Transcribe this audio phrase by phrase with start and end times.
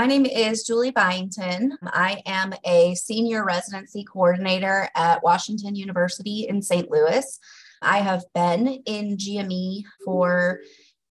[0.00, 1.76] My name is Julie Byington.
[1.82, 6.90] I am a senior residency coordinator at Washington University in St.
[6.90, 7.38] Louis.
[7.82, 10.60] I have been in GME for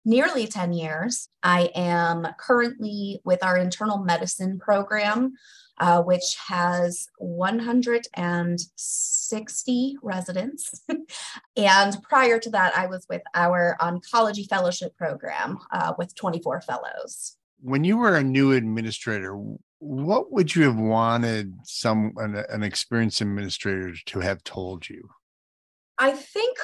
[0.05, 1.29] nearly 10 years.
[1.45, 5.35] I am currently with our internal medicine program,
[5.79, 10.83] uh, which has 160 residents.
[11.57, 17.37] and prior to that, I was with our oncology fellowship program uh, with 24 fellows.
[17.63, 19.41] When you were a new administrator,
[19.79, 25.09] what would you have wanted some an, an experienced administrator to have told you?
[25.99, 26.59] I think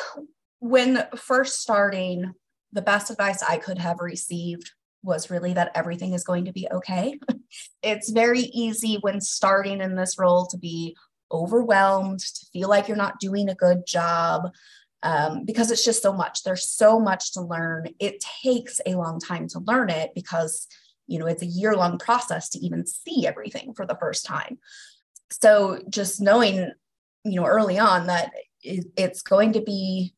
[0.58, 2.32] when first starting,
[2.72, 4.72] the best advice I could have received
[5.02, 7.18] was really that everything is going to be okay.
[7.82, 10.96] it's very easy when starting in this role to be
[11.30, 14.50] overwhelmed, to feel like you're not doing a good job
[15.02, 16.42] um, because it's just so much.
[16.42, 17.88] There's so much to learn.
[18.00, 20.66] It takes a long time to learn it because,
[21.08, 24.58] you know, it's a year long process to even see everything for the first time.
[25.32, 26.70] So just knowing,
[27.24, 30.14] you know, early on that it's going to be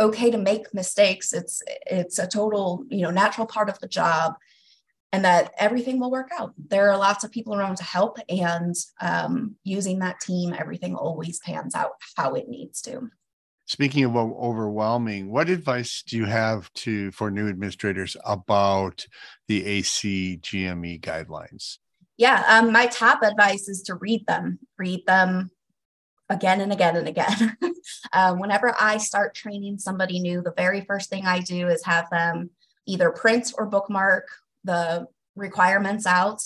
[0.00, 4.34] okay to make mistakes it's it's a total you know natural part of the job
[5.12, 8.74] and that everything will work out there are lots of people around to help and
[9.00, 13.10] um, using that team everything always pans out how it needs to
[13.70, 19.06] speaking of overwhelming what advice do you have to for new administrators about
[19.46, 21.78] the acgme guidelines
[22.16, 25.50] yeah um, my top advice is to read them read them
[26.30, 27.56] again and again and again.
[28.12, 32.08] um, whenever I start training somebody new, the very first thing I do is have
[32.08, 32.50] them
[32.86, 34.28] either print or bookmark
[34.64, 36.40] the requirements out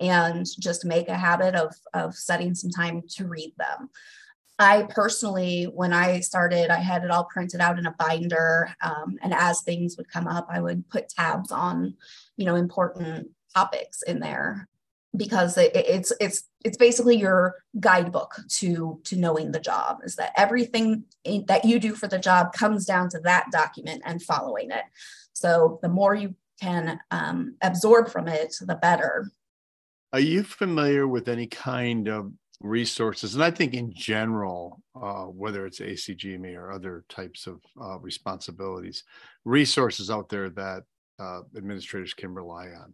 [0.00, 3.90] and just make a habit of, of setting some time to read them.
[4.58, 8.74] I personally, when I started, I had it all printed out in a binder.
[8.82, 11.94] Um, and as things would come up, I would put tabs on,
[12.36, 14.68] you know, important topics in there
[15.16, 20.32] because it, it's it's it's basically your guidebook to to knowing the job is that
[20.36, 24.70] everything in, that you do for the job comes down to that document and following
[24.70, 24.84] it
[25.32, 29.30] so the more you can um, absorb from it the better
[30.12, 32.30] are you familiar with any kind of
[32.60, 37.98] resources and i think in general uh, whether it's acgme or other types of uh,
[38.00, 39.04] responsibilities
[39.44, 40.82] resources out there that
[41.20, 42.92] uh, administrators can rely on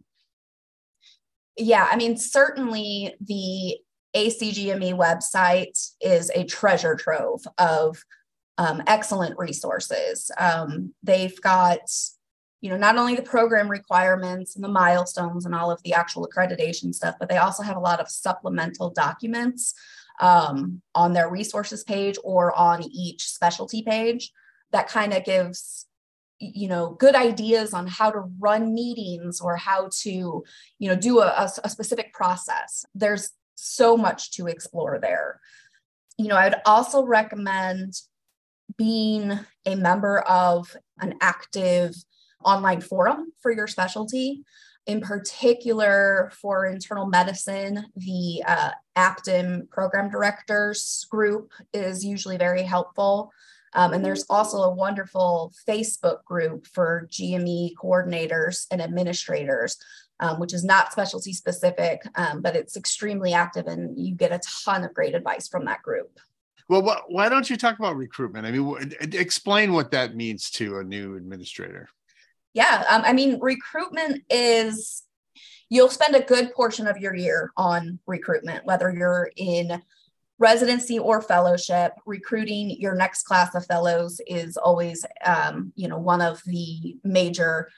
[1.57, 3.77] yeah, I mean, certainly the
[4.15, 7.97] ACGME website is a treasure trove of
[8.57, 10.31] um, excellent resources.
[10.37, 11.79] Um, they've got,
[12.61, 16.27] you know, not only the program requirements and the milestones and all of the actual
[16.27, 19.73] accreditation stuff, but they also have a lot of supplemental documents
[20.19, 24.31] um, on their resources page or on each specialty page
[24.71, 25.85] that kind of gives
[26.39, 30.43] you know good ideas on how to run meetings or how to
[30.79, 32.85] you know do a, a, specific process.
[32.93, 35.39] There's so much to explore there.
[36.17, 37.93] You know i would also recommend
[38.77, 41.93] being a member of an active
[42.45, 44.43] online forum for your specialty
[44.87, 53.31] in particular for internal medicine the uh, APDIM program directors group is usually very helpful
[53.75, 59.77] um, and there's also a wonderful Facebook group for GME coordinators and administrators,
[60.21, 64.39] um, which is not specialty specific, um, but it's extremely active and you get a
[64.63, 66.17] ton of great advice from that group.
[66.69, 68.47] Well, wh- why don't you talk about recruitment?
[68.47, 71.89] I mean, explain what that means to a new administrator.
[72.55, 75.03] Yeah, um, I mean, recruitment is
[75.69, 79.81] you'll spend a good portion of your year on recruitment, whether you're in
[80.39, 81.91] residency or fellowship.
[82.05, 87.69] Recruiting your next class of fellows is always um, you know one of the major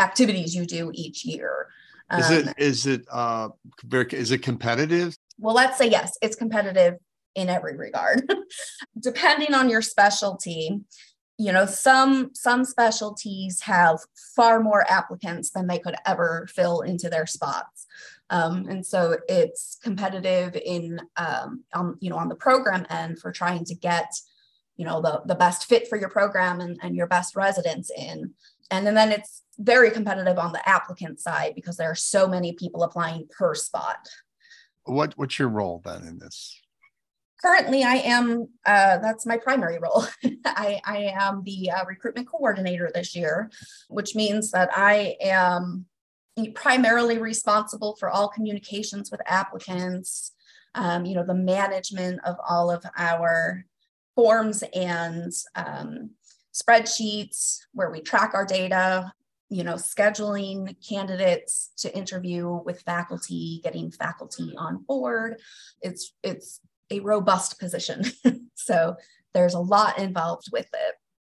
[0.00, 1.68] activities you do each year.
[2.10, 3.50] Um, is it is it uh
[3.86, 5.16] is it competitive?
[5.38, 6.94] Well let's say yes it's competitive
[7.36, 8.28] in every regard.
[9.00, 10.80] Depending on your specialty
[11.38, 14.00] you know some some specialties have
[14.34, 17.86] far more applicants than they could ever fill into their spots.
[18.30, 23.30] Um, and so it's competitive in um, on you know on the program end for
[23.30, 24.12] trying to get
[24.76, 28.34] you know the, the best fit for your program and, and your best residents in.
[28.70, 32.52] And, and then it's very competitive on the applicant side because there are so many
[32.52, 34.08] people applying per spot.
[34.84, 36.60] What what's your role then in this
[37.40, 40.04] currently i am uh, that's my primary role
[40.44, 43.50] I, I am the uh, recruitment coordinator this year
[43.88, 45.86] which means that i am
[46.46, 50.32] primarily responsible for all communications with applicants,
[50.74, 53.64] um, you know, the management of all of our
[54.14, 56.10] forms and um,
[56.54, 59.12] spreadsheets where we track our data,
[59.48, 65.40] you know, scheduling candidates to interview with faculty, getting faculty on board.
[65.80, 68.04] It's it's a robust position.
[68.54, 68.96] so
[69.34, 70.94] there's a lot involved with it.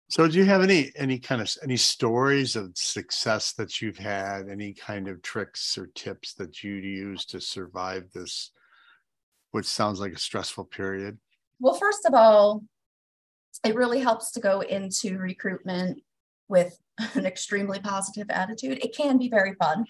[0.09, 4.49] So do you have any any kind of any stories of success that you've had,
[4.49, 8.51] any kind of tricks or tips that you use to survive this
[9.51, 11.17] which sounds like a stressful period?
[11.59, 12.63] Well, first of all,
[13.65, 16.01] it really helps to go into recruitment
[16.47, 16.77] with
[17.13, 18.79] an extremely positive attitude.
[18.83, 19.85] It can be very fun.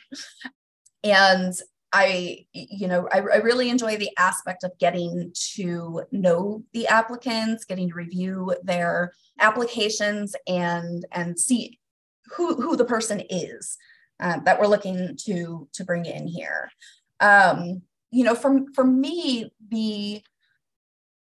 [1.04, 1.54] And
[1.94, 7.66] I, you know, I, I, really enjoy the aspect of getting to know the applicants,
[7.66, 11.80] getting to review their applications and and see
[12.28, 13.78] who who the person is
[14.22, 16.72] uh, that we're looking to to bring in here.
[17.20, 20.22] Um, you know, for for me, the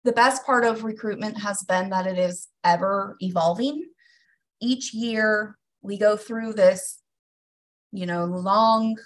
[0.05, 3.87] the best part of recruitment has been that it is ever evolving.
[4.61, 7.01] Each year we go through this,
[7.91, 8.97] you know, long,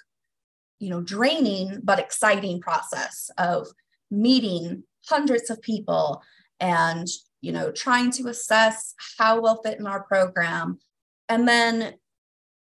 [0.79, 3.67] you know, draining but exciting process of
[4.09, 6.21] meeting hundreds of people
[6.59, 7.07] and,
[7.41, 10.79] you know, trying to assess how we'll fit in our program.
[11.27, 11.95] And then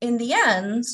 [0.01, 0.85] in the end,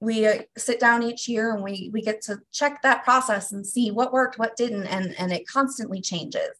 [0.00, 3.66] we uh, sit down each year and we we get to check that process and
[3.66, 6.50] see what worked what didn't and and it constantly changes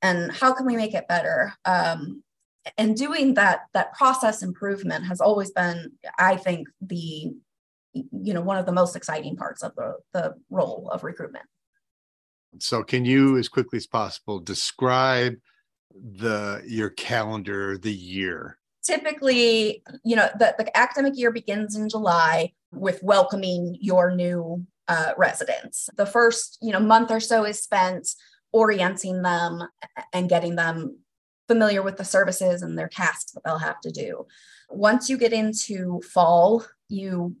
[0.00, 2.22] and how can we make it better um,
[2.78, 7.34] and doing that that process improvement has always been i think the
[7.94, 11.44] you know one of the most exciting parts of the, the role of recruitment
[12.58, 15.34] so can you as quickly as possible describe
[15.94, 22.52] the your calendar the year typically you know the, the academic year begins in july
[22.72, 25.88] with welcoming your new uh, residents.
[25.96, 28.08] The first, you know, month or so is spent
[28.52, 29.62] orienting them
[30.12, 30.98] and getting them
[31.48, 34.26] familiar with the services and their tasks that they'll have to do.
[34.70, 37.36] Once you get into fall, you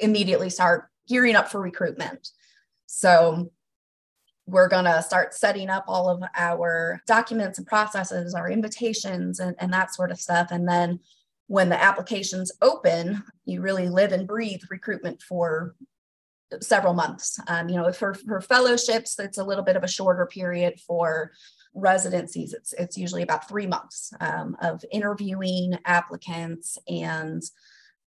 [0.00, 2.28] immediately start gearing up for recruitment.
[2.86, 3.50] So
[4.46, 9.54] we're going to start setting up all of our documents and processes, our invitations, and,
[9.58, 10.48] and that sort of stuff.
[10.50, 11.00] And then
[11.46, 15.74] when the applications open, you really live and breathe recruitment for
[16.60, 17.38] several months.
[17.46, 20.80] Um, you know, for, for fellowships, it's a little bit of a shorter period.
[20.86, 21.32] For
[21.74, 27.42] residencies, it's it's usually about three months um, of interviewing applicants and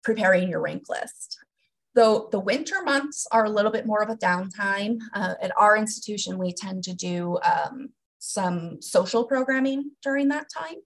[0.02, 1.38] preparing your rank list.
[1.94, 4.98] Though the winter months are a little bit more of a downtime.
[5.12, 10.76] Uh, at our institution, we tend to do um, some social programming during that time.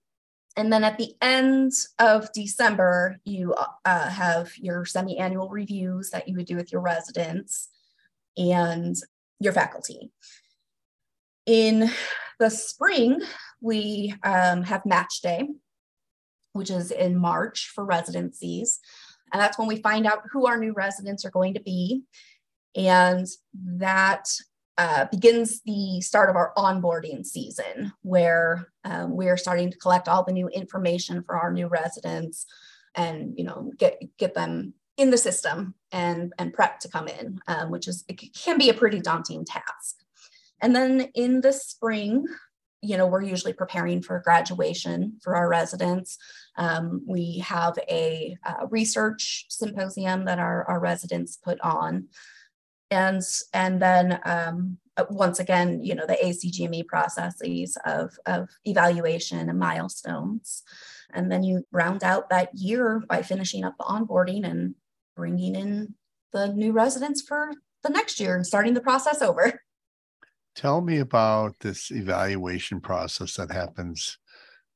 [0.57, 3.55] And then at the end of December, you
[3.85, 7.69] uh, have your semi annual reviews that you would do with your residents
[8.37, 8.97] and
[9.41, 10.13] your faculty.
[11.47, 11.91] In
[12.39, 13.21] the spring,
[13.61, 15.49] we um, have match day,
[16.53, 18.79] which is in March for residencies.
[19.35, 22.05] And that's when we find out who our new residents are going to be.
[22.77, 24.29] And that
[24.79, 30.09] uh, begins the start of our onboarding season, where um, we are starting to collect
[30.09, 32.47] all the new information for our new residents,
[32.95, 37.41] and you know get get them in the system and and prep to come in,
[37.49, 39.97] um, which is it can be a pretty daunting task.
[40.61, 42.25] And then in the spring,
[42.85, 46.19] you know, we're usually preparing for graduation for our residents.
[46.57, 52.09] Um, we have a, a, research symposium that our, our residents put on.
[52.91, 53.23] And
[53.53, 59.59] and then um, uh, once again you know the acgme processes of of evaluation and
[59.59, 60.63] milestones.
[61.13, 64.75] And then you round out that year by finishing up the onboarding and
[65.17, 65.95] bringing in
[66.33, 69.61] the new residents for the next year and starting the process over
[70.55, 74.19] tell me about this evaluation process that happens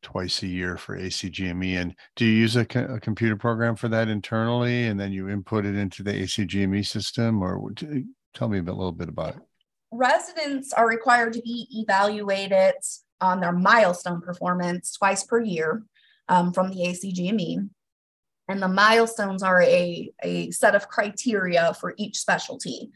[0.02, 1.80] twice a year for ACGME.
[1.80, 5.64] And do you use a, a, computer program for that internally and then you input
[5.64, 7.42] it into the ACGME system?
[7.42, 7.72] Or
[8.34, 9.42] tell me a, bit, little bit about it.
[9.90, 12.74] Residents are required to be evaluated
[13.20, 15.82] on their milestone performance twice per year
[16.28, 17.68] um, from the ACGME.
[18.48, 22.90] And the milestones are a, a set of criteria for each specialty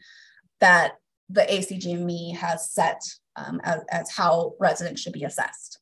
[0.59, 0.93] that
[1.33, 3.01] the ACGME has set
[3.35, 5.79] um, as, as how residents should be assessed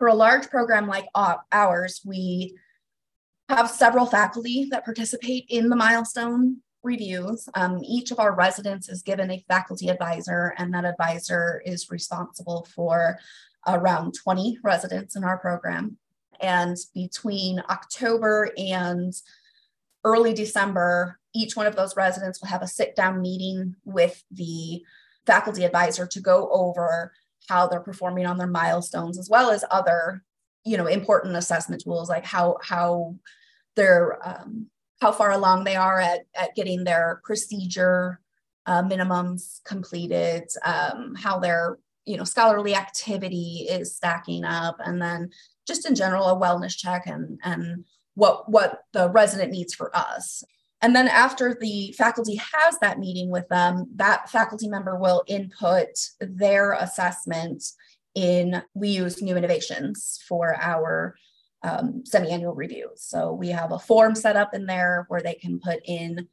[0.00, 1.06] for a large program like
[1.52, 2.56] ours, we
[3.50, 7.46] have several faculty that participate in the milestone reviews.
[7.54, 12.66] Um, each of our residents is given a faculty advisor, and that advisor is responsible
[12.74, 13.18] for
[13.68, 15.98] around 20 residents in our program.
[16.40, 19.12] And between October and
[20.04, 24.82] early December, each one of those residents will have a sit down meeting with the
[25.26, 27.12] faculty advisor to go over
[27.48, 30.24] how they're performing on their milestones as well as other
[30.64, 33.14] you know important assessment tools like how how
[33.76, 34.66] their um,
[35.00, 38.20] how far along they are at, at getting their procedure
[38.66, 45.30] uh, minimums completed, um, how their you know scholarly activity is stacking up, and then
[45.66, 47.84] just in general a wellness check and and
[48.20, 50.44] what what the resident needs for us.
[50.82, 55.88] And then after the faculty has that meeting with them, that faculty member will input
[56.20, 57.64] their assessment
[58.14, 61.14] in we use new innovations for our
[61.62, 63.02] um, semi-annual reviews.
[63.02, 66.28] So we have a form set up in there where they can put in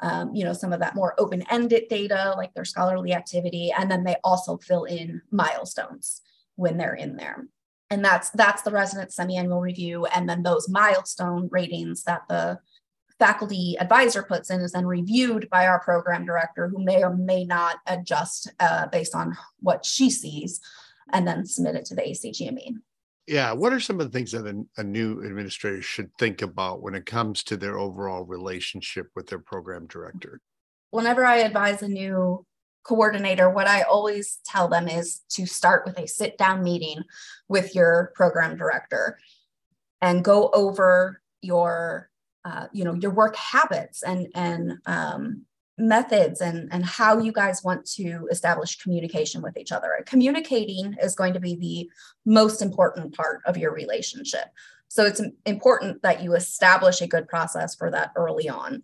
[0.00, 4.04] um, you know some of that more open-ended data like their scholarly activity and then
[4.04, 6.22] they also fill in milestones
[6.56, 7.46] when they're in there
[7.92, 10.06] and that's that's the resident semi-annual review.
[10.06, 12.58] And then those milestone ratings that the
[13.18, 17.44] faculty advisor puts in is then reviewed by our program director who may or may
[17.44, 20.58] not adjust uh, based on what she sees
[21.12, 22.78] and then submit it to the acgme
[23.28, 26.82] yeah what are some of the things that a, a, new administrator should think about
[26.82, 30.40] when it comes to their overall relationship with their program director?
[30.90, 32.44] Whenever i advise a new
[32.84, 37.02] coordinator what i always tell them is to start with a sit down meeting
[37.48, 39.18] with your program director
[40.00, 42.10] and go over your
[42.44, 45.42] uh, you know your work habits and and um,
[45.78, 49.90] methods and and how you guys want to establish communication with each other.
[50.06, 51.90] Communicating is going to be the
[52.26, 54.46] most important part of your relationship.
[54.88, 58.82] So it's important that you establish a good process for that early on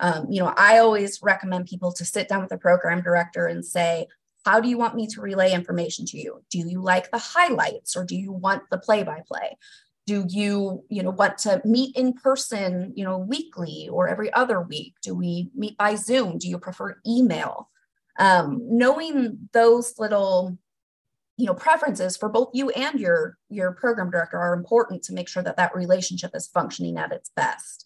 [0.00, 3.64] um, you know i always recommend people to sit down with the program director and
[3.64, 4.06] say
[4.44, 6.42] how do you want me to relay information to you?
[6.48, 9.58] Do you like the highlights or do you want the play by play
[10.10, 14.60] do you you know want to meet in person you know weekly or every other
[14.60, 14.94] week?
[15.02, 16.36] Do we meet by zoom?
[16.38, 17.68] Do you prefer email?
[18.18, 20.58] Um, knowing those little
[21.40, 25.28] you know preferences for both you and your your program director are important to make
[25.28, 27.84] sure that that relationship is functioning at its best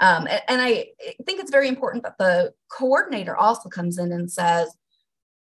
[0.00, 0.86] um, and, and i
[1.24, 4.74] think it's very important that the coordinator also comes in and says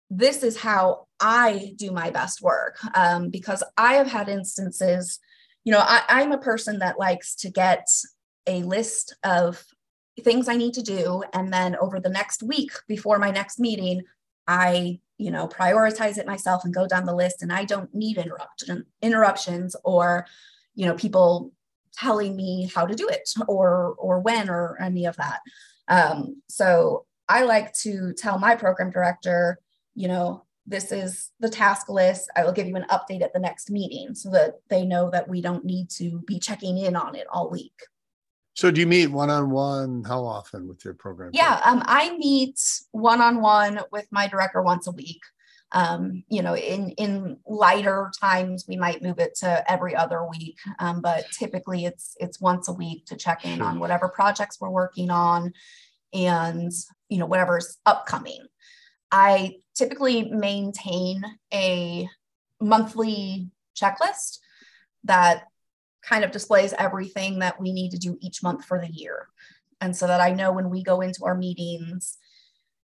[0.09, 5.19] this is how i do my best work um, because i have had instances
[5.63, 7.87] you know, I, I'm a person that likes to get
[8.47, 9.63] a list of
[10.21, 11.23] things I need to do.
[11.33, 14.03] And then over the next week before my next meeting,
[14.47, 17.41] I, you know, prioritize it myself and go down the list.
[17.41, 20.25] And I don't need interruption interruptions or,
[20.75, 21.53] you know, people
[21.93, 25.39] telling me how to do it or or when or any of that.
[25.87, 29.59] Um, so I like to tell my program director,
[29.95, 32.29] you know, this is the task list.
[32.35, 35.27] I will give you an update at the next meeting so that they know that
[35.27, 37.73] we don't need to be checking in on it all week.
[38.55, 40.03] So do you meet one on one?
[40.03, 41.31] How often with your program?
[41.33, 42.59] Yeah, um, I meet
[42.91, 45.21] one on one with my director once a week.
[45.71, 50.59] Um, you know, in in lighter times, we might move it to every other week,
[50.77, 53.65] um, but typically it's it's once a week to check in sure.
[53.65, 55.51] on whatever projects we're working on,
[56.13, 56.71] and
[57.09, 58.45] you know whatever's upcoming.
[59.11, 62.07] I typically maintain a
[62.61, 64.39] monthly checklist
[65.05, 65.45] that
[66.07, 69.27] kind of displays everything that we need to do each month for the year.
[69.81, 72.17] And so that I know when we go into our meetings,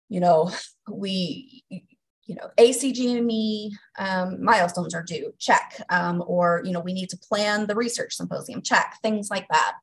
[0.10, 0.51] you know,
[0.89, 5.82] we, you know, ACGME um, milestones are due, check.
[5.89, 9.74] Um, or, you know, we need to plan the research symposium, check, things like that.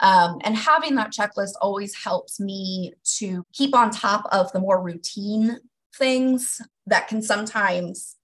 [0.00, 4.82] Um, and having that checklist always helps me to keep on top of the more
[4.82, 5.58] routine
[5.94, 8.16] things that can sometimes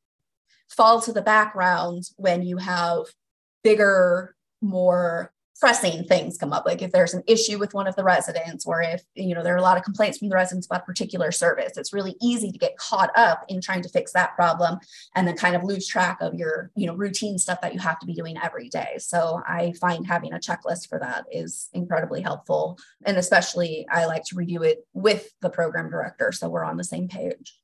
[0.68, 3.04] fall to the background when you have
[3.62, 8.02] bigger, more pressing things come up like if there's an issue with one of the
[8.02, 10.82] residents or if you know there are a lot of complaints from the residents about
[10.82, 14.34] a particular service it's really easy to get caught up in trying to fix that
[14.34, 14.78] problem
[15.14, 17.98] and then kind of lose track of your you know routine stuff that you have
[17.98, 18.94] to be doing every day.
[18.98, 22.78] So i find having a checklist for that is incredibly helpful.
[23.04, 26.82] And especially i like to review it with the program director so we're on the
[26.82, 27.56] same page.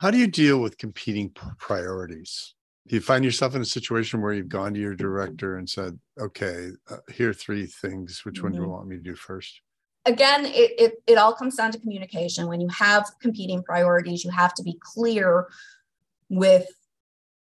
[0.00, 2.54] How do you deal with competing priorities?
[2.88, 5.98] Do you find yourself in a situation where you've gone to your director and said,
[6.18, 8.24] okay, uh, here are three things.
[8.24, 8.44] Which mm-hmm.
[8.44, 8.72] one do you mm-hmm.
[8.72, 9.60] want me to do first?
[10.06, 12.48] Again, it, it, it all comes down to communication.
[12.48, 15.48] When you have competing priorities, you have to be clear
[16.30, 16.66] with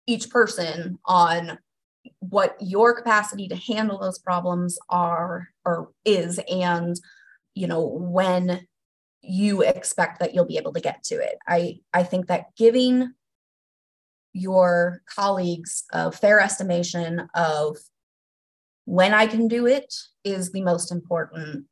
[0.08, 1.58] each person on
[2.20, 7.00] what your capacity to handle those problems are or is and
[7.56, 8.68] you know when
[9.28, 11.38] you expect that you'll be able to get to it.
[11.48, 13.14] I, I think that giving
[14.36, 17.78] your colleagues a fair estimation of
[18.84, 21.66] when I can do it is the most important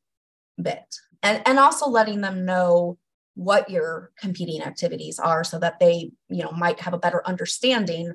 [0.62, 0.96] bit.
[1.22, 2.98] And, and also letting them know
[3.36, 8.14] what your competing activities are so that they you know might have a better understanding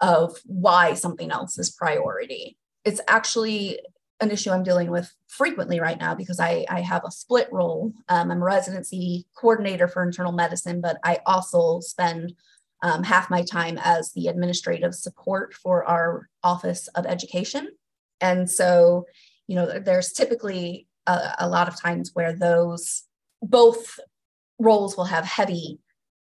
[0.00, 3.80] of why something else is priority it's actually
[4.20, 7.92] an issue I'm dealing with frequently right now because I, I have a split role.
[8.08, 12.34] Um, I'm a residency coordinator for internal medicine, but I also spend
[12.82, 17.68] um, half my time as the administrative support for our Office of Education.
[18.20, 19.06] And so,
[19.46, 23.04] you know, there's typically a, a lot of times where those
[23.42, 23.98] both
[24.58, 25.80] roles will have heavy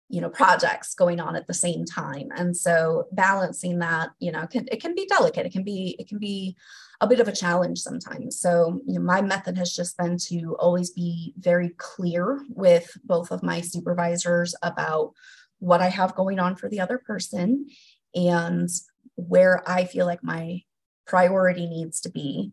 [0.10, 2.30] you know projects going on at the same time.
[2.36, 5.46] And so balancing that you know can, it can be delicate.
[5.46, 6.56] It can be it can be
[7.02, 8.40] a bit of a challenge sometimes.
[8.40, 13.32] So you know my method has just been to always be very clear with both
[13.32, 15.14] of my supervisors about
[15.60, 17.68] what i have going on for the other person
[18.16, 18.70] and
[19.16, 20.62] where i feel like my
[21.06, 22.52] priority needs to be.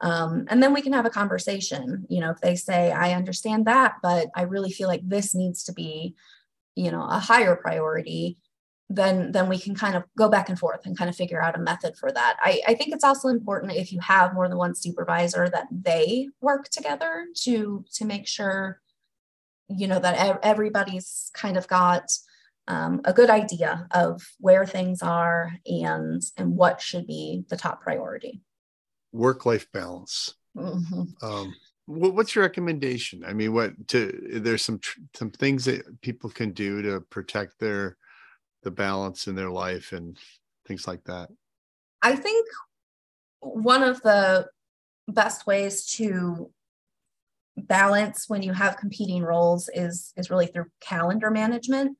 [0.00, 3.64] Um, and then we can have a conversation you know if they say i understand
[3.64, 6.14] that but i really feel like this needs to be
[6.74, 8.36] you know a higher priority
[8.88, 11.56] then then we can kind of go back and forth and kind of figure out
[11.56, 12.36] a method for that.
[12.40, 16.28] I, I think it's also important if you have more than one supervisor that they
[16.40, 18.80] work together to to make sure
[19.68, 22.12] you know that everybody's kind of got
[22.68, 27.80] um, a good idea of where things are and and what should be the top
[27.82, 28.42] priority.
[29.12, 30.34] Work life balance.
[30.56, 31.02] Mm-hmm.
[31.22, 31.54] um,
[31.86, 33.24] what's your recommendation?
[33.24, 34.80] I mean what to there's some
[35.14, 37.96] some things that people can do to protect their
[38.62, 40.18] the balance in their life and
[40.66, 41.28] things like that.
[42.02, 42.46] I think
[43.40, 44.48] one of the
[45.08, 46.50] best ways to
[47.56, 51.96] balance when you have competing roles is is really through calendar management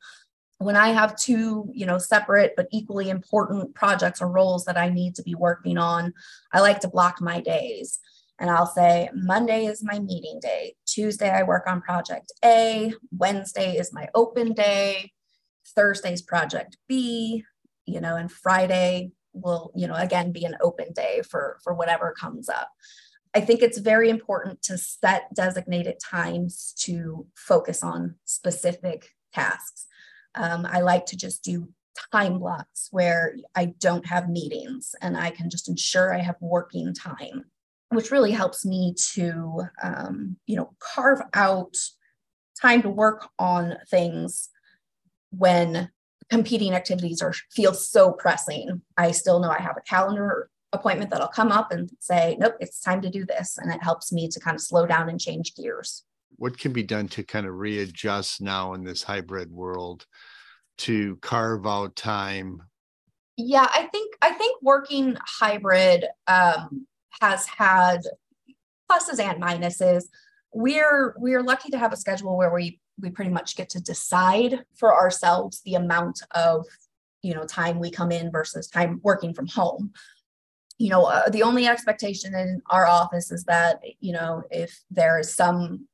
[0.58, 4.88] when i have two you know separate but equally important projects or roles that i
[4.88, 6.12] need to be working on
[6.52, 7.98] i like to block my days
[8.38, 10.75] and I'll say, Monday is my meeting day.
[10.86, 12.92] Tuesday, I work on project A.
[13.10, 15.12] Wednesday is my open day.
[15.75, 17.44] Thursday's project B,
[17.86, 22.14] you know, and Friday will, you know, again be an open day for, for whatever
[22.18, 22.70] comes up.
[23.34, 29.86] I think it's very important to set designated times to focus on specific tasks.
[30.36, 31.68] Um, I like to just do
[32.12, 36.94] time blocks where I don't have meetings and I can just ensure I have working
[36.94, 37.44] time
[37.90, 41.76] which really helps me to um, you know carve out
[42.60, 44.49] time to work on things
[45.30, 45.90] when
[46.30, 48.82] competing activities are feel so pressing.
[48.96, 52.80] I still know i have a calendar appointment that'll come up and say nope it's
[52.80, 53.56] time to do this.
[53.58, 56.04] And it helps me to kind of slow down and change gears
[56.36, 60.06] what can be done to kind of readjust now in this hybrid world
[60.78, 62.62] to carve out time
[63.36, 66.86] yeah i think i think working hybrid um,
[67.20, 68.02] has had
[68.90, 70.04] pluses and minuses.
[70.52, 74.64] We're we're lucky to have a schedule where we we pretty much get to decide
[74.76, 76.66] for ourselves the amount of
[77.22, 79.92] you know time we come in versus time working from home
[80.78, 85.18] you know uh, the only expectation in our office is that you know if there
[85.18, 85.86] is some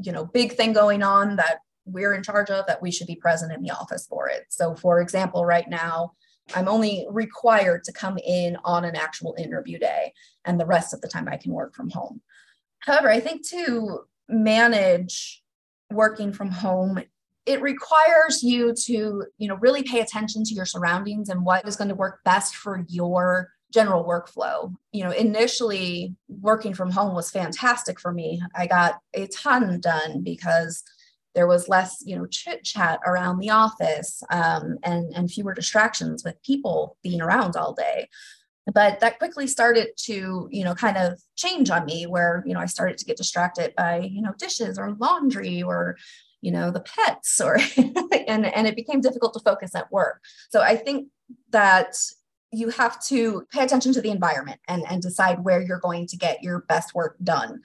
[0.00, 3.16] you know big thing going on that we're in charge of that we should be
[3.16, 6.12] present in the office for it so for example right now
[6.54, 10.12] I'm only required to come in on an actual interview day,
[10.44, 12.20] and the rest of the time I can work from home.
[12.80, 15.42] However, I think to manage
[15.90, 17.02] working from home,
[17.46, 21.76] it requires you to, you know, really pay attention to your surroundings and what is
[21.76, 24.74] going to work best for your general workflow.
[24.92, 28.40] You know, initially working from home was fantastic for me.
[28.54, 30.82] I got a ton done because
[31.34, 36.24] there was less you know chit chat around the office um, and and fewer distractions
[36.24, 38.08] with people being around all day
[38.74, 42.60] but that quickly started to you know kind of change on me where you know
[42.60, 45.96] i started to get distracted by you know dishes or laundry or
[46.40, 47.58] you know the pets or
[48.26, 51.08] and and it became difficult to focus at work so i think
[51.50, 51.96] that
[52.52, 56.16] you have to pay attention to the environment and and decide where you're going to
[56.16, 57.60] get your best work done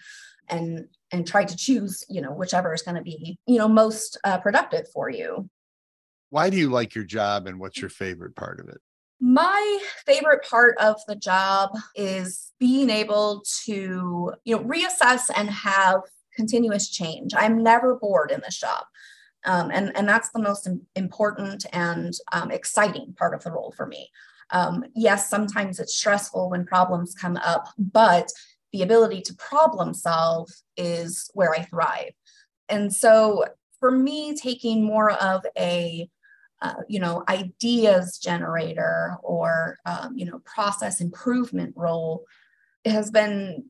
[0.50, 4.17] and and try to choose you know whichever is going to be you know most
[4.24, 5.50] uh, productive for you.
[6.30, 8.80] Why do you like your job and what's your favorite part of it?
[9.19, 16.02] My favorite part of the job is being able to you know reassess and have
[16.36, 17.34] continuous change.
[17.36, 18.86] I'm never bored in this job
[19.46, 23.86] um, and and that's the most important and um, exciting part of the role for
[23.86, 24.10] me
[24.51, 28.29] um, yes sometimes it's stressful when problems come up but
[28.73, 32.12] the ability to problem solve is where I thrive.
[32.67, 33.45] And so
[33.79, 36.10] for me, taking more of a
[36.62, 42.25] uh, you know ideas generator or um, you know process improvement role
[42.86, 43.65] has been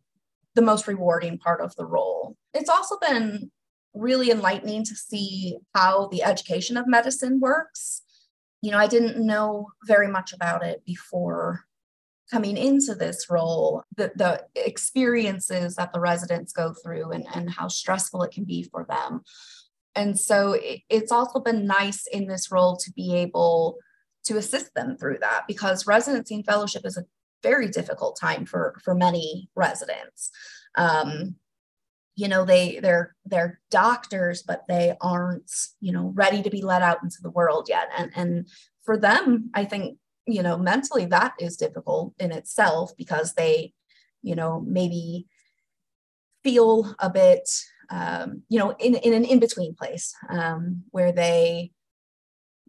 [0.56, 2.38] the most rewarding part of the role.
[2.54, 3.52] It's also been
[3.96, 8.03] really enlightening to see how the education of medicine works.
[8.64, 11.66] You know, I didn't know very much about it before
[12.32, 17.68] coming into this role, the, the experiences that the residents go through and, and how
[17.68, 19.22] stressful it can be for them.
[19.96, 23.78] And so it, it's also been nice in this role to be able
[24.26, 27.06] to assist them through that because residency and fellowship is a
[27.44, 30.32] very difficult time for for many residents.
[30.76, 31.36] Um,
[32.16, 36.82] you know they they're they're doctors but they aren't you know ready to be let
[36.82, 37.90] out into the world yet.
[37.98, 38.48] And and
[38.84, 43.74] for them i think you know mentally that is difficult in itself because they
[44.22, 45.28] you know maybe
[46.44, 47.50] feel a bit
[47.90, 51.72] um, you know in, in an in-between place um, where they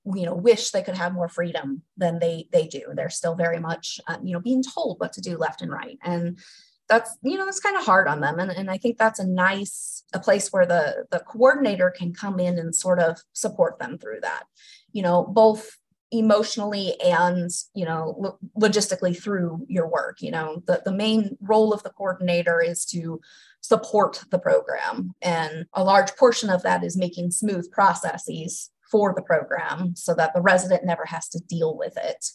[0.05, 2.83] you know wish they could have more freedom than they they do.
[2.95, 5.99] They're still very much um, you know being told what to do left and right.
[6.03, 6.39] And
[6.89, 8.39] that's you know that's kind of hard on them.
[8.39, 12.39] And, and i think that's a nice a place where the the coordinator can come
[12.39, 14.45] in and sort of support them through that
[14.93, 15.79] you know both
[16.11, 20.63] emotionally and you know lo- logistically through your work you know.
[20.67, 23.21] The, the main role of the coordinator is to
[23.61, 29.23] support the program and a large portion of that is making smooth processes for the
[29.23, 32.27] program so that the resident never has to deal with it.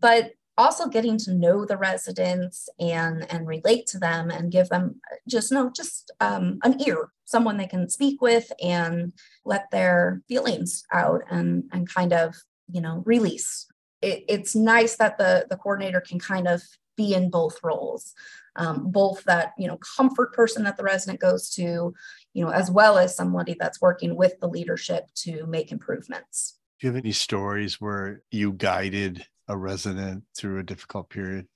[0.00, 5.00] But also getting to know the residents and and relate to them and give them
[5.26, 9.12] just no just um, an ear someone they can speak with and
[9.44, 12.34] let their feelings out and and kind of
[12.70, 13.66] you know release.
[14.02, 16.62] It, it's nice that the the coordinator can kind of
[16.96, 18.12] be in both roles
[18.58, 21.94] um, both that you know comfort person that the resident goes to
[22.34, 26.58] you know as well as somebody that's working with the leadership to make improvements.
[26.80, 31.46] Do you have any stories where you guided a resident through a difficult period?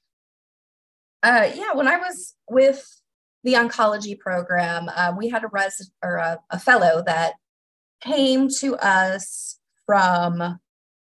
[1.22, 3.00] Uh, yeah, when I was with
[3.44, 7.34] the oncology program, uh, we had a res or a, a fellow that
[8.00, 10.58] came to us from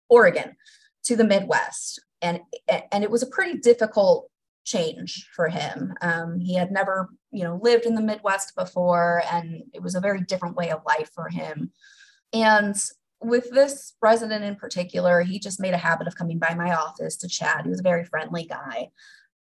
[0.08, 0.56] Oregon
[1.04, 4.28] to the Midwest, and and it was a pretty difficult
[4.64, 5.94] change for him.
[6.00, 10.00] Um, he had never, you know, lived in the Midwest before, and it was a
[10.00, 11.72] very different way of life for him.
[12.32, 12.76] And
[13.22, 17.16] with this resident in particular, he just made a habit of coming by my office
[17.18, 17.62] to chat.
[17.64, 18.88] He was a very friendly guy.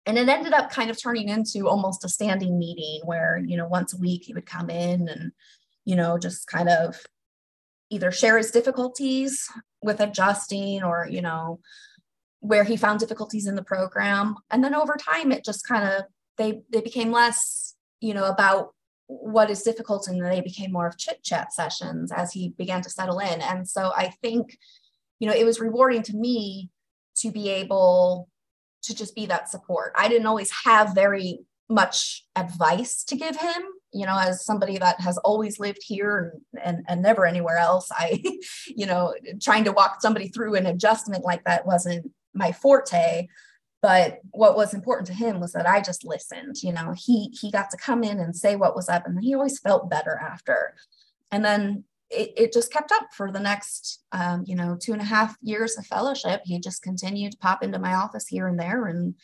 [0.06, 3.68] And it ended up kind of turning into almost a standing meeting where, you know,
[3.68, 5.32] once a week he would come in and,
[5.84, 7.02] you know, just kind of
[7.90, 9.50] either share his difficulties
[9.82, 11.60] with adjusting or, you know,
[12.40, 14.36] where he found difficulties in the program.
[14.50, 16.04] And then over time, it just kind of,
[16.38, 18.74] they, they became less, you know, about
[19.08, 22.90] what is difficult and they became more of chit chat sessions as he began to
[22.90, 23.42] settle in.
[23.42, 24.58] And so i think
[25.20, 26.70] you know it was rewarding to me
[27.18, 28.30] to be able
[28.84, 29.92] to just be that support.
[29.96, 31.40] I didn't always have very
[31.70, 33.64] much advice to give him.
[33.94, 37.88] You know as somebody that has always lived here and, and, and never anywhere else
[37.92, 38.22] i
[38.68, 43.28] you know trying to walk somebody through an adjustment like that wasn't my forte
[43.82, 47.52] but what was important to him was that i just listened you know he he
[47.52, 50.76] got to come in and say what was up and he always felt better after
[51.32, 55.02] and then it, it just kept up for the next um, you know two and
[55.02, 58.60] a half years of fellowship he just continued to pop into my office here and
[58.60, 59.16] there and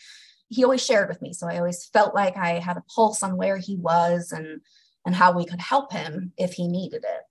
[0.49, 3.37] he always shared with me so i always felt like i had a pulse on
[3.37, 4.61] where he was and
[5.05, 7.21] and how we could help him if he needed it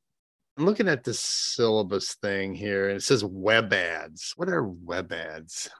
[0.59, 4.33] I'm looking at this syllabus thing here, and it says WebADS.
[4.37, 5.71] What are WebADS?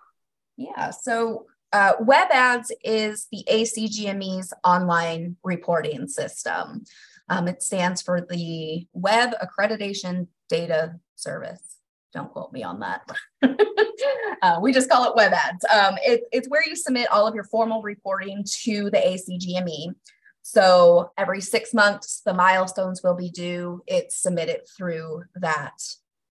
[0.57, 0.91] Yeah.
[0.91, 6.85] So uh, WebADS is the ACGME's online reporting system.
[7.29, 11.79] Um, it stands for the Web Accreditation Data Service.
[12.13, 13.11] Don't quote me on that.
[14.43, 15.65] uh, we just call it WebADS.
[15.75, 19.95] Um, it, it's where you submit all of your formal reporting to the ACGME.
[20.43, 23.83] So every six months, the milestones will be due.
[23.87, 25.81] It's submitted through that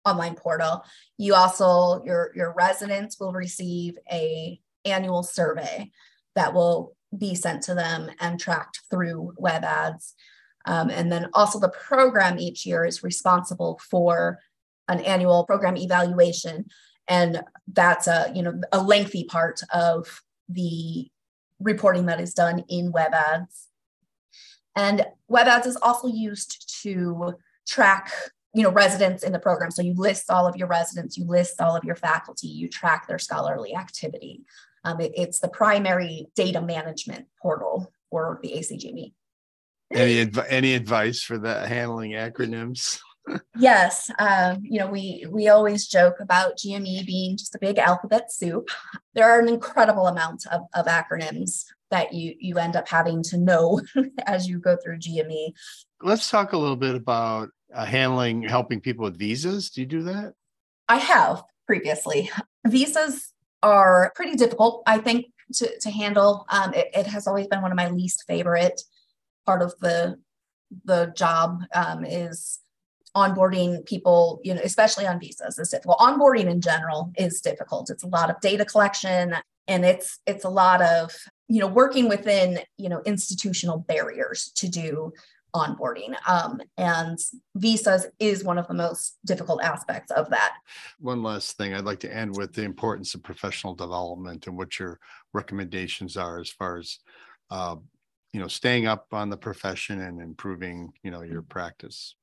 [0.06, 0.84] online portal.
[1.18, 5.92] You also your your residents will receive a annual survey
[6.36, 10.14] that will be sent to them and tracked through WebADS.
[10.66, 14.40] Um, and then also the program each year is responsible for
[14.88, 16.66] an annual program evaluation.
[17.08, 21.10] And that's a, you know, a lengthy part of the
[21.60, 23.68] reporting that is done in WebADS.
[24.76, 27.34] And WebADS is also used to
[27.68, 28.12] track
[28.54, 29.72] you know residents in the program.
[29.72, 33.08] So you list all of your residents you list all of your faculty you track
[33.08, 34.44] their scholarly activity.
[34.84, 39.14] Um, it, it's the primary data management portal for the acgme
[39.92, 43.00] any, adv- any advice for the handling acronyms?
[43.56, 48.32] Yes um, you know we we always joke about gme being just a big alphabet
[48.32, 48.72] soup.
[49.14, 53.38] There are an incredible amount of, of acronyms that you you end up having to
[53.38, 53.82] know
[54.26, 55.54] as you go through gme
[56.02, 59.70] let's talk a little bit about uh, handling helping people with visas.
[59.70, 60.34] Do you do that?
[60.88, 62.30] I have previously.
[62.68, 64.84] Visas are pretty difficult.
[64.88, 66.46] I think to, to handle.
[66.50, 68.82] Um, it, it, has always been one of my least favorite
[69.46, 70.18] part of the
[70.86, 72.60] the job um, is
[73.16, 75.98] onboarding people, you know, especially on visas is difficult.
[76.00, 77.90] Onboarding in general is difficult.
[77.90, 79.36] It's a lot of data collection
[79.68, 81.12] and it's it's a lot of,
[81.48, 85.12] you know, working within, you know, institutional barriers to do
[85.56, 86.16] onboarding.
[86.28, 87.18] Um, and
[87.56, 90.54] visas is one of the most difficult aspects of that.
[91.00, 94.80] One last thing I'd like to end with the importance of professional development and what
[94.80, 95.00] your
[95.34, 97.00] recommendations are as far as,
[97.50, 97.76] uh,
[98.34, 102.16] you know, staying up on the profession and improving, you know, your practice.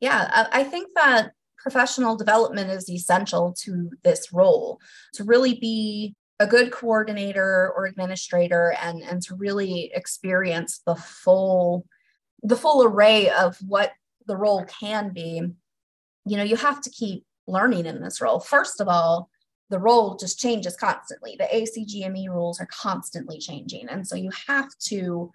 [0.00, 4.78] Yeah, I think that professional development is essential to this role
[5.14, 11.86] to really be a good coordinator or administrator and, and to really experience the full
[12.44, 13.92] the full array of what
[14.26, 15.42] the role can be,
[16.26, 18.38] you know, you have to keep learning in this role.
[18.38, 19.30] First of all,
[19.70, 21.36] the role just changes constantly.
[21.38, 23.88] The ACGME rules are constantly changing.
[23.88, 25.32] And so you have to,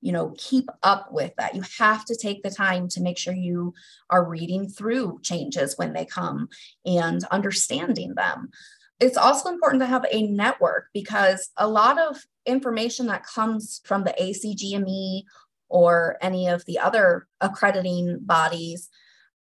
[0.00, 1.54] you know, keep up with that.
[1.54, 3.74] You have to take the time to make sure you
[4.08, 6.48] are reading through changes when they come
[6.84, 8.50] and understanding them.
[8.98, 14.04] It's also important to have a network because a lot of information that comes from
[14.04, 15.24] the ACGME
[15.68, 18.88] or any of the other accrediting bodies,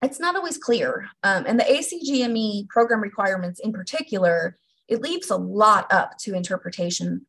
[0.02, 1.08] it's not always clear.
[1.24, 7.26] Um, and the ACGME program requirements in particular, it leaves a lot up to interpretation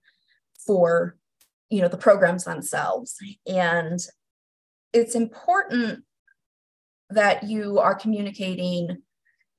[0.67, 1.17] for
[1.71, 3.17] you know the programs themselves
[3.47, 4.01] and
[4.93, 6.05] it's important
[7.09, 8.99] that you are communicating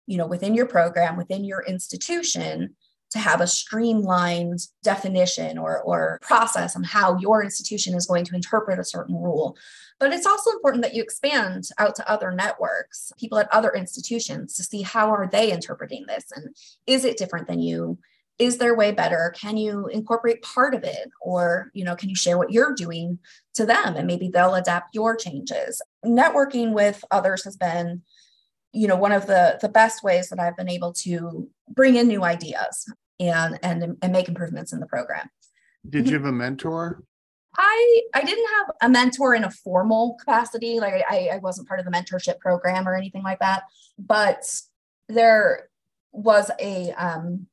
[0.08, 2.76] you know within your program within your institution
[3.12, 8.36] to have a streamlined definition or, or process on how your institution is going to
[8.36, 9.58] interpret a certain rule.
[10.00, 14.56] But it's also important that you expand out to other networks, people at other institutions
[14.56, 16.56] to see how are they interpreting this and
[16.88, 18.00] is it different than you?
[18.40, 19.34] Is there way better?
[19.38, 21.12] Can you incorporate part of it?
[21.22, 23.20] Or, you know, can you share what you're doing
[23.54, 25.82] to them and maybe they'll adapt your changes?
[26.04, 28.02] Networking with others has been
[28.74, 32.08] you know one of the the best ways that i've been able to bring in
[32.08, 35.30] new ideas and and and make improvements in the program
[35.90, 37.04] did you have a mentor
[37.58, 41.80] i i didn't have a mentor in a formal capacity like i i wasn't part
[41.80, 43.64] of the mentorship program or anything like that
[43.98, 44.44] but
[45.08, 45.70] there
[46.12, 47.48] was a um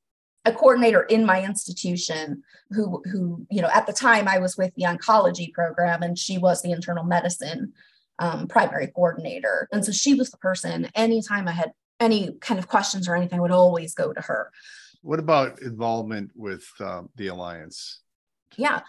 [0.45, 4.73] a coordinator in my institution who who you know at the time i was with
[4.77, 7.73] the oncology program and she was the internal medicine
[8.19, 9.69] um, primary coordinator.
[9.73, 13.39] And so she was the person, anytime I had any kind of questions or anything,
[13.39, 14.51] I would always go to her.
[15.03, 18.01] What about involvement with uh, the Alliance?
[18.57, 18.81] Yeah.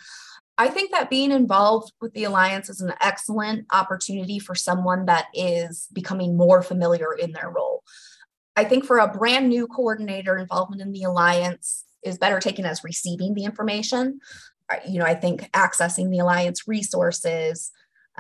[0.57, 5.27] I think that being involved with the Alliance is an excellent opportunity for someone that
[5.33, 7.83] is becoming more familiar in their role.
[8.55, 12.83] I think for a brand new coordinator, involvement in the Alliance is better taken as
[12.83, 14.19] receiving the information.
[14.87, 17.71] You know, I think accessing the Alliance resources,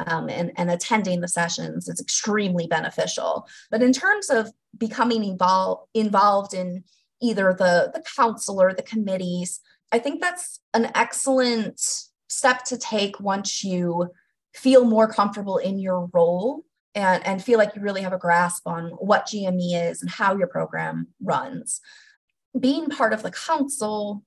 [0.07, 3.47] um, and, and attending the sessions is extremely beneficial.
[3.69, 6.83] But in terms of becoming involved involved in
[7.21, 9.59] either the, the council or the committees,
[9.91, 11.81] I think that's an excellent
[12.27, 14.09] step to take once you
[14.53, 16.63] feel more comfortable in your role
[16.95, 20.37] and, and feel like you really have a grasp on what GME is and how
[20.37, 21.81] your program runs.
[22.59, 24.23] Being part of the council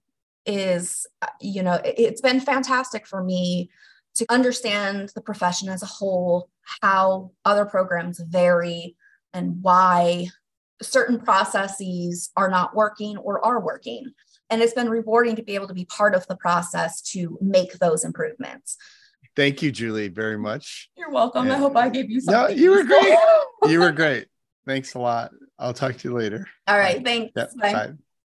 [0.47, 1.07] is,
[1.41, 3.71] you know, it's been fantastic for me
[4.15, 6.49] to understand the profession as a whole,
[6.83, 8.97] how other programs vary,
[9.33, 10.29] and why
[10.81, 14.13] certain processes are not working or are working.
[14.51, 17.75] And it's been rewarding to be able to be part of the process to make
[17.75, 18.77] those improvements.
[19.35, 20.91] Thank you, Julie, very much.
[20.97, 21.45] You're welcome.
[21.45, 22.57] And I hope I gave you something.
[22.57, 23.19] No, you were great.
[23.69, 24.27] you were great.
[24.67, 25.31] Thanks a lot.
[25.59, 26.47] I'll talk to you later.
[26.67, 27.03] All right.
[27.03, 27.33] Thanks.
[27.35, 27.73] Yep, bye.
[27.73, 27.93] bye.